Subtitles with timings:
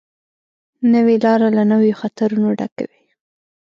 [0.93, 3.03] نوې لاره له نویو خطرونو ډکه وي